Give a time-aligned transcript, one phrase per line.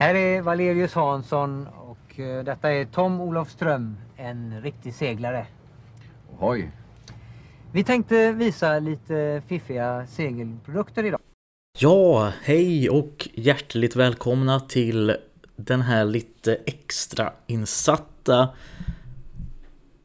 [0.00, 5.46] här är Valerius Hansson och eh, detta är Tom Olofström, en riktig seglare.
[6.38, 6.70] Oj.
[7.72, 11.20] Vi tänkte visa lite fiffiga segelprodukter idag.
[11.78, 15.16] Ja, hej och hjärtligt välkomna till
[15.56, 18.48] den här lite extra insatta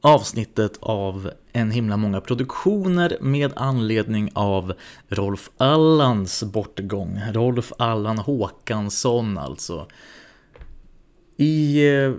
[0.05, 4.73] avsnittet av en himla många produktioner med anledning av
[5.07, 7.21] Rolf Allans bortgång.
[7.31, 9.87] Rolf Allan Håkansson alltså.
[11.37, 12.13] I eh,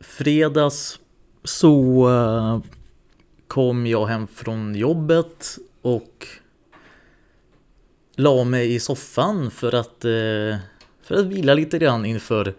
[0.00, 1.00] fredags
[1.44, 2.60] så eh,
[3.46, 6.26] kom jag hem från jobbet och
[8.16, 10.58] la mig i soffan för att, eh,
[11.02, 12.54] för att vila lite grann inför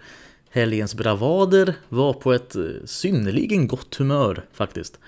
[0.54, 1.74] helgens bravader.
[1.90, 5.00] Var på ett eh, synnerligen gott humör faktiskt.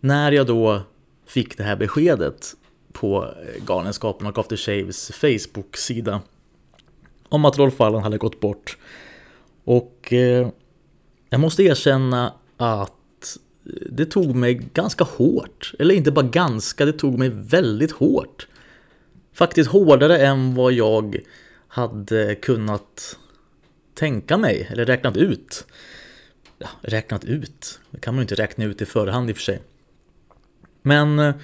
[0.00, 0.80] När jag då
[1.26, 2.54] fick det här beskedet
[2.92, 6.20] på eh, Galenskapen och After Shaves Facebook-sida
[7.28, 8.78] om att Rolf Allan hade gått bort.
[9.64, 10.48] Och eh,
[11.30, 15.72] jag måste erkänna att eh, det tog mig ganska hårt.
[15.78, 18.48] Eller inte bara ganska, det tog mig väldigt hårt.
[19.32, 21.16] Faktiskt hårdare än vad jag
[21.68, 23.18] hade kunnat
[23.96, 25.66] tänka mig, eller räknat ut.
[26.58, 29.42] Ja, räknat ut, det kan man ju inte räkna ut i förhand i och för
[29.42, 29.62] sig.
[30.82, 31.34] Men eh,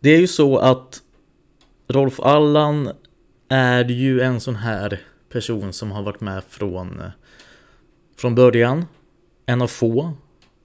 [0.00, 1.02] det är ju så att
[1.88, 2.90] Rolf Allan
[3.48, 7.10] är ju en sån här person som har varit med från, eh,
[8.16, 8.84] från början.
[9.46, 10.12] En av få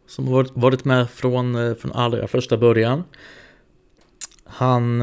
[0.08, 3.04] som har varit med från, eh, från allra första början.
[4.46, 5.02] Han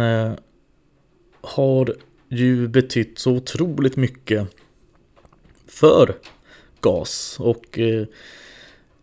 [1.41, 1.95] har
[2.29, 4.60] ju betytt så otroligt mycket
[5.81, 6.15] för
[6.81, 8.07] GAS och eh,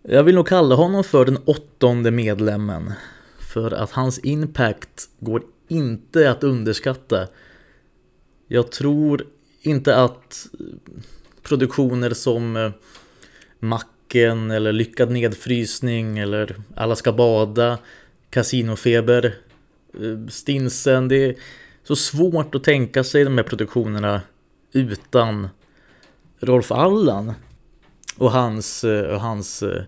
[0.02, 2.94] jag vill nog kalla honom för den åttonde medlemmen.
[3.40, 7.28] För att hans impact går inte att underskatta.
[8.48, 9.26] Jag tror
[9.62, 10.48] inte att
[11.44, 12.72] produktioner som eh,
[13.60, 17.78] Macken eller Lyckad nedfrysning eller Alla ska bada,
[18.30, 19.36] Casinofeber,
[19.94, 21.08] eh, Stinsen.
[21.08, 21.36] Det är
[21.84, 24.22] så svårt att tänka sig de här produktionerna
[24.74, 25.50] utan
[26.40, 27.34] Rolf Allan
[28.18, 29.84] och hans, eh, och hans eh,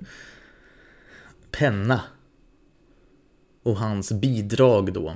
[1.52, 2.02] penna
[3.64, 5.14] och hans bidrag då.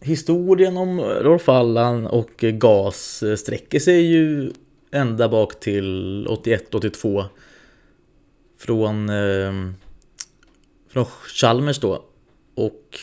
[0.00, 4.52] Historien om Rolf Allan och GAS sträcker sig ju
[4.90, 7.24] ända bak till 81-82
[8.58, 9.52] från, eh,
[10.88, 11.04] från
[11.40, 12.04] Chalmers då.
[12.54, 12.98] Och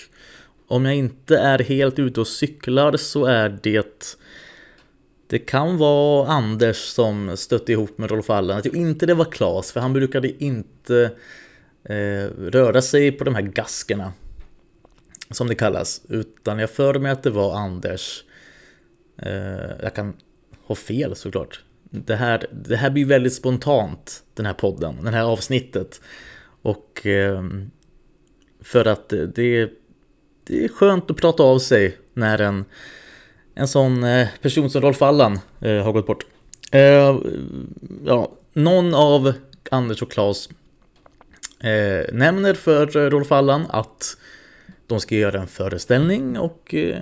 [0.68, 4.18] om jag inte är helt ute och cyklar så är det
[5.28, 8.56] det kan vara Anders som stötte ihop med Rolf Allan.
[8.56, 11.12] Jag tror inte det var Klas, för han brukade inte
[11.84, 14.14] eh, röra sig på de här gaskerna.
[15.31, 16.02] Som det kallas.
[16.09, 18.24] Utan jag för mig att det var Anders.
[19.18, 20.14] Eh, jag kan
[20.66, 21.64] ha fel såklart.
[21.84, 26.02] Det här, det här blir väldigt spontant, den här podden, det här avsnittet.
[26.62, 27.44] Och eh,
[28.62, 29.70] för att det
[30.48, 32.66] det är skönt att prata av sig när en,
[33.56, 36.26] en sån eh, person som Rolf Allan eh, har gått bort.
[36.72, 37.18] Eh,
[38.06, 39.34] ja, någon av
[39.72, 40.50] Anders och Claes
[41.60, 44.18] eh, nämner för eh, Rolf Allan att
[44.88, 47.00] de ska göra en föreställning och eh,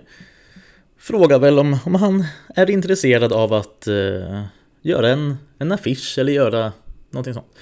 [0.97, 2.25] frågar väl om, om han
[2.55, 4.43] är intresserad av att eh,
[4.81, 6.71] göra en, en affisch eller göra
[7.09, 7.57] någonting sånt.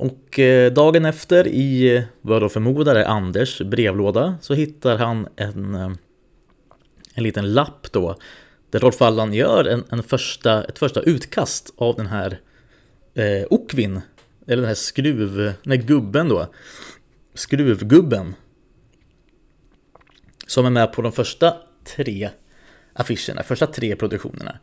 [0.00, 5.28] Och eh, dagen efter i vad jag då förmodar är Anders brevlåda så hittar han
[5.36, 5.92] en, eh,
[7.14, 8.16] en liten lapp då
[8.70, 12.40] där Rolf Allan gör en, en första, ett första utkast av den här
[13.14, 14.00] eh, Okvin,
[14.46, 16.46] eller den här skruv, den här gubben då,
[17.34, 18.34] skruvgubben.
[20.46, 21.56] Som är med på de första
[21.96, 22.30] tre
[22.92, 24.58] affischerna, första tre produktionerna.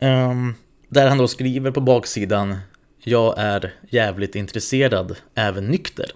[0.00, 0.54] Um,
[0.88, 2.56] där han då skriver på baksidan
[3.08, 6.10] jag är jävligt intresserad, även nykter.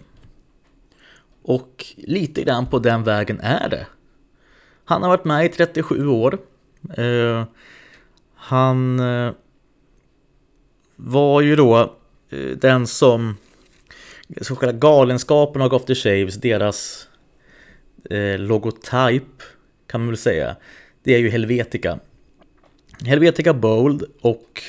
[1.43, 3.87] Och lite grann på den vägen är det.
[4.85, 6.39] Han har varit med i 37 år.
[6.97, 7.45] Eh,
[8.35, 9.33] han eh,
[10.97, 11.97] var ju då
[12.31, 13.37] eh, den som
[14.41, 17.09] så kallade Galenskapen och After Shaves, deras
[18.11, 19.43] eh, logotyp
[19.87, 20.57] kan man väl säga.
[21.03, 21.99] Det är ju Helvetica.
[23.05, 24.63] Helvetica Bold och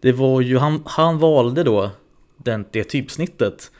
[0.00, 1.90] det var ju, han, han valde då
[2.36, 3.70] den, det typsnittet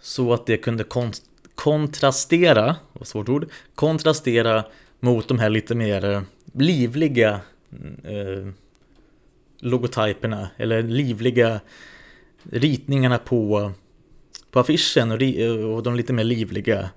[0.00, 1.12] så att det kunde kon
[1.54, 4.64] kontrastera, vad svårt ord, kontrastera
[5.00, 6.22] mot de här lite mer eh,
[6.52, 7.40] livliga
[7.72, 8.52] mm, eh,
[9.58, 11.60] logotyperna eller livliga
[12.50, 13.72] ritningarna på,
[14.50, 16.90] på affischen och, eh, och de lite mer livliga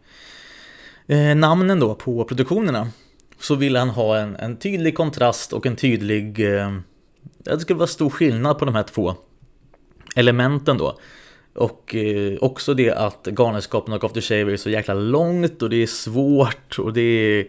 [1.08, 2.90] eh, namnen då på produktionerna.
[3.40, 6.56] så ville han ha en, en tydlig kontrast och en tydlig...
[6.56, 6.78] Eh,
[7.44, 9.16] det skulle vara stor skillnad på de här två
[10.16, 10.98] elementen då.
[11.54, 15.84] Och eh, också det att Galenskapen och After Shave är så jäkla långt och det
[15.84, 17.48] är svårt och det är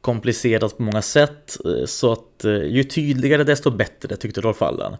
[0.00, 1.56] komplicerat på många sätt.
[1.64, 4.96] Eh, så att eh, ju tydligare desto bättre tyckte Rolf Allan.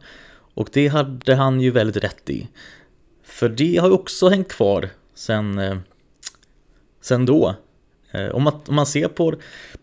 [0.55, 2.49] Och det hade han ju väldigt rätt i.
[3.25, 5.76] För det har ju också hängt kvar sen, eh,
[7.00, 7.55] sen då.
[8.11, 9.35] Eh, om man, om man ser på,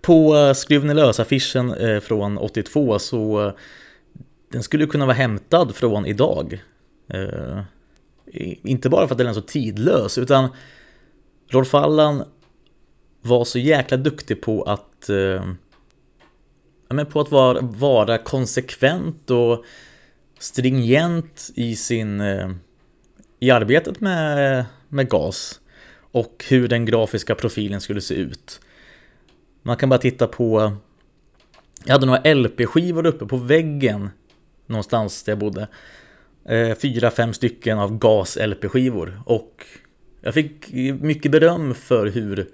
[0.01, 3.53] på eh, Skruven i lös-affischen eh, från 82 så eh,
[4.51, 6.63] den skulle kunna vara hämtad från idag.
[7.07, 7.61] Eh,
[8.63, 10.49] inte bara för att den är så tidlös utan
[11.49, 12.23] Rolf Allan
[13.21, 15.45] var så jäkla duktig på att eh,
[16.89, 19.65] men på att vara, vara konsekvent och
[20.39, 22.49] stringent i sin eh,
[23.39, 25.59] i arbetet med, med gas
[26.11, 28.59] och hur den grafiska profilen skulle se ut.
[29.61, 30.75] Man kan bara titta på...
[31.85, 34.09] Jag hade några LP-skivor uppe på väggen
[34.67, 35.67] någonstans där jag bodde.
[36.45, 39.65] Eh, fyra, fem stycken av gas-LP-skivor och
[40.21, 42.49] jag fick mycket beröm för hur,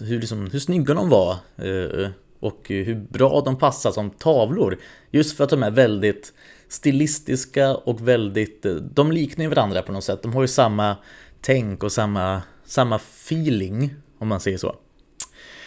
[0.00, 4.78] hur, liksom, hur snygga de var eh, och hur bra de passar som tavlor.
[5.10, 6.32] Just för att de är väldigt
[6.68, 8.66] stilistiska och väldigt...
[8.66, 10.22] Eh, de liknar ju varandra på något sätt.
[10.22, 10.96] De har ju samma
[11.40, 14.76] tänk och samma samma feeling, om man säger så.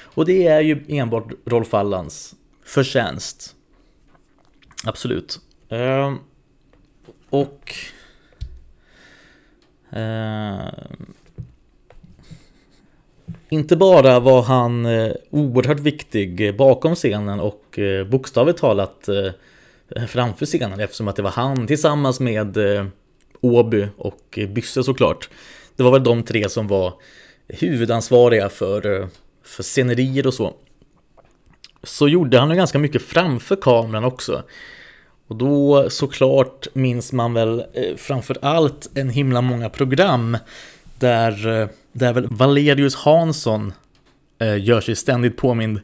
[0.04, 2.36] Och det är ju enbart Rolf Allans
[2.66, 3.56] förtjänst.
[4.86, 5.40] Absolut.
[5.72, 6.14] Eh,
[7.30, 7.74] och...
[9.92, 10.74] Eh,
[13.50, 20.46] inte bara var han eh, oerhört viktig bakom scenen och eh, bokstavligt talat eh, framför
[20.46, 22.86] scenen eftersom att det var han tillsammans med eh,
[23.42, 25.30] Åby och eh, Bysse såklart
[25.76, 26.94] det var väl de tre som var
[27.48, 29.08] huvudansvariga för,
[29.44, 30.54] för scenerier och så.
[31.84, 34.44] Så gjorde han ju ganska mycket framför kameran också.
[35.32, 40.38] Och då såklart minns man väl framförallt framför allt en himla många program
[41.00, 43.74] där, eh, där väl Valerius Hansson
[44.40, 45.82] eh, gör sig ständigt påmind.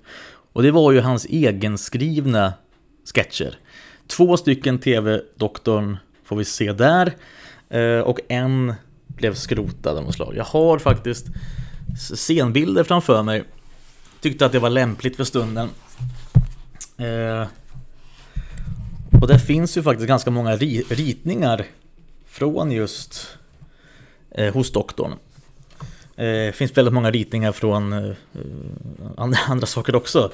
[0.53, 2.53] Och det var ju hans egenskrivna
[3.13, 3.57] sketcher.
[4.07, 7.15] Två stycken TV-doktorn får vi se där.
[8.03, 8.73] Och en
[9.07, 10.33] blev skrotad av något slag.
[10.37, 11.25] Jag har faktiskt
[11.97, 13.43] scenbilder framför mig.
[14.21, 15.69] Tyckte att det var lämpligt för stunden.
[19.21, 21.65] Och det finns ju faktiskt ganska många ritningar
[22.25, 23.37] från just
[24.31, 25.13] eh, hos doktorn.
[26.15, 28.15] Det eh, finns väldigt många ritningar från eh,
[29.17, 30.31] andra, andra saker också.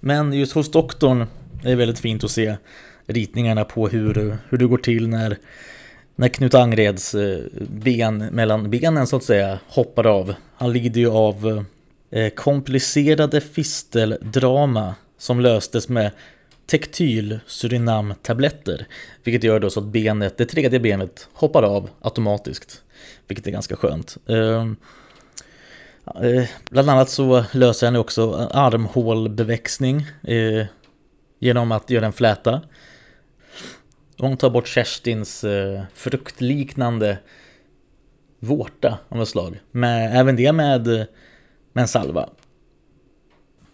[0.00, 1.20] Men just hos doktorn
[1.62, 2.56] är det väldigt fint att se
[3.06, 5.36] ritningarna på hur, hur det går till när
[6.16, 10.34] när Knut Angreds eh, ben mellan benen så att säga hoppar av.
[10.56, 11.64] Han lider ju av
[12.10, 16.10] eh, komplicerade fisteldrama som löstes med
[16.66, 18.86] tektyl Surinam-tabletter.
[19.24, 22.82] Vilket gör då så att benet, det tredje benet hoppar av automatiskt.
[23.28, 24.16] Vilket är ganska skönt.
[24.26, 24.76] Ehm,
[26.22, 30.66] eh, bland annat så löser han också armhålbeväxning eh,
[31.38, 32.60] genom att göra en fläta.
[34.18, 37.18] Hon tar bort Kerstins eh, fruktliknande
[38.38, 39.60] vårta av något slag.
[39.70, 40.86] Med, även det med,
[41.72, 42.28] med en salva.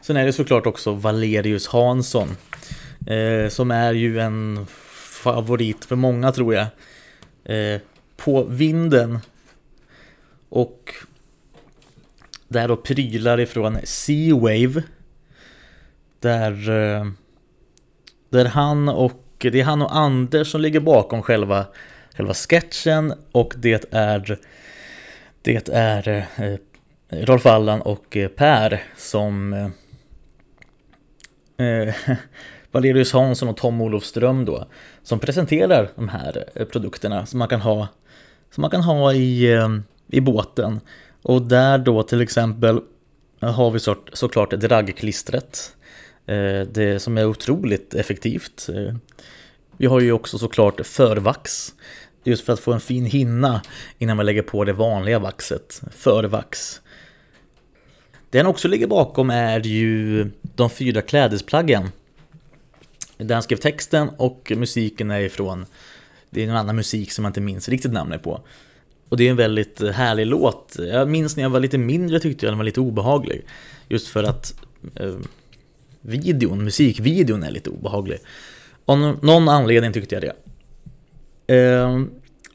[0.00, 2.28] Sen är det såklart också Valerius Hansson.
[3.06, 4.66] Eh, som är ju en
[5.22, 6.66] favorit för många tror jag.
[7.44, 7.80] Eh,
[8.16, 9.18] på vinden.
[10.48, 10.94] Och
[12.48, 14.82] där då prylar ifrån Seawave.
[16.20, 17.06] Där, eh,
[18.28, 21.66] där han och det är han och Anders som ligger bakom själva,
[22.14, 24.38] själva sketchen och det är
[25.42, 26.56] det är eh,
[27.24, 29.70] Rolf Allan och eh, Per som eh,
[31.66, 31.94] eh
[32.72, 34.66] Valerius Hansson och Tom Olofström då
[35.02, 37.88] som presenterar de här eh, produkterna som man kan ha
[38.50, 39.68] som man kan ha i, eh,
[40.08, 40.80] i båten.
[41.22, 42.80] Och där då till exempel
[43.40, 45.76] eh, har vi så, såklart draggklistret.
[46.70, 48.68] Det som är otroligt effektivt.
[49.76, 51.74] Vi har ju också såklart förvax.
[52.24, 53.62] Just för att få en fin hinna
[53.98, 55.82] innan man lägger på det vanliga vaxet.
[55.90, 56.80] Förvax.
[58.30, 61.88] Det också ligger bakom är ju de fyra klädesplaggen.
[63.24, 65.66] Där han skrev texten och musiken är ifrån
[66.34, 68.40] det är någon annan musik som man inte minns riktigt namnet på.
[69.08, 70.76] Och det är en väldigt härlig låt.
[70.78, 73.42] Jag minns när jag var lite mindre tyckte jag den var lite obehaglig.
[73.88, 74.54] Just för att
[74.94, 75.14] eh,
[76.00, 78.18] videon, musikvideon är lite obehaglig.
[78.84, 80.22] Av någon anledning tyckte jag
[81.46, 81.56] det.
[81.56, 82.02] Eh,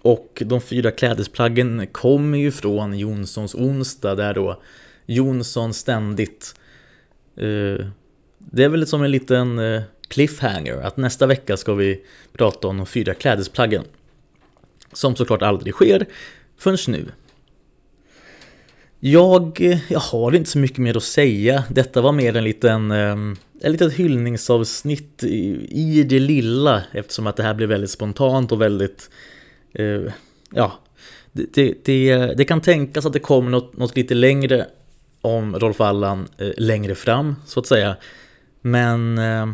[0.01, 4.61] och de fyra klädesplaggen kommer ju från Jonssons onsdag där då
[5.05, 6.55] Jonsson ständigt
[7.35, 7.87] eh,
[8.37, 12.01] det är väl som en liten eh, cliffhanger att nästa vecka ska vi
[12.33, 13.83] prata om de fyra klädesplaggen.
[14.93, 16.05] Som såklart aldrig sker
[16.57, 17.05] förrän nu.
[18.99, 21.63] Jag, jag har inte så mycket mer att säga.
[21.69, 27.35] Detta var mer en liten, ehm, en litet hyllningsavsnitt i, i det lilla eftersom att
[27.35, 29.09] det här blev väldigt spontant och väldigt,
[29.73, 30.01] eh,
[30.51, 30.79] ja,
[31.31, 34.65] det, det, det, kan tänkas att det kommer något, något lite längre
[35.21, 37.95] om Rolf Allan eh, längre fram så att säga.
[38.61, 39.47] Men eh,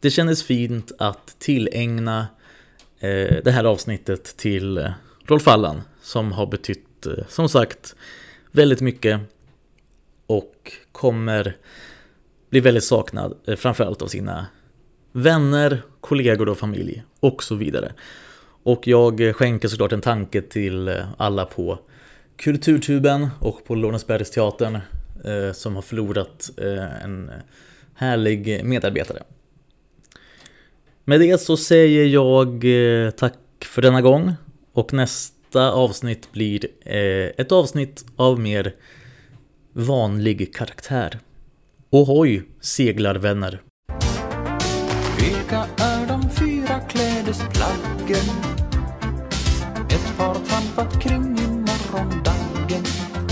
[0.00, 2.26] det kändes fint att tillägna
[3.00, 4.90] eh, det här avsnittet till eh,
[5.24, 7.96] Rolf Allan som har betytt, eh, som sagt,
[8.52, 9.20] väldigt mycket
[10.26, 11.56] och kommer
[12.50, 14.46] bli väldigt saknad, eh, framförallt av sina
[15.12, 17.92] vänner, kollegor och familj och så vidare.
[18.62, 21.78] Och jag eh, skänker såklart en tanke till alla på
[22.36, 24.78] Kulturtuben och på Lorensbergsteatern
[25.24, 27.30] eh, som har förlorat eh, en
[27.94, 29.22] härlig medarbetare.
[31.08, 33.34] Med det så säger jag eh, tack
[33.64, 34.34] för denna gång
[34.72, 38.74] och nästa avsnitt blir eh, ett avsnitt av mer
[39.72, 41.18] vanlig karaktär.
[41.90, 43.60] Ohoj, seglarvänner!
[45.18, 48.26] Vilka är de fyra klädesplaggen?
[49.90, 52.84] Ett par trampat kring i morgondagen.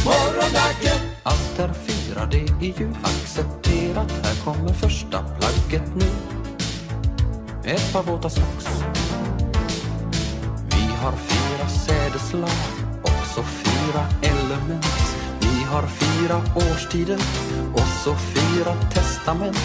[0.04, 1.00] Morgondagen!
[1.22, 3.63] Allt är fyra, det är ju accepterat.
[7.94, 8.66] På våta socks.
[10.70, 12.50] Vi har fyra sädeslag,
[13.02, 15.16] också fyra element.
[15.40, 17.18] Vi har fyra årstider
[17.74, 19.58] och så fyra testament.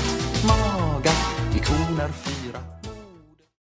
[0.48, 1.14] Magar,
[1.56, 2.39] ikoner, fyra